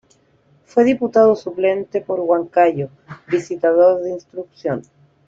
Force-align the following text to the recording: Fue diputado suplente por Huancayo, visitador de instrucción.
Fue 0.65 0.83
diputado 0.83 1.35
suplente 1.35 2.01
por 2.01 2.19
Huancayo, 2.21 2.89
visitador 3.27 4.01
de 4.01 4.09
instrucción. 4.09 4.81